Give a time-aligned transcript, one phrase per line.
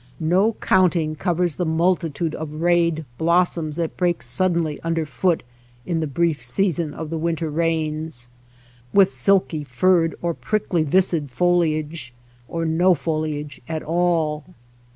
[0.19, 5.43] No counting covers the multitude of rayed blossoms that break suddenly underfoot
[5.85, 8.27] in the brief season of the winter rains,
[8.91, 12.15] with silky furred or prickly viscid foliage,
[12.47, 14.55] or no foliage at all.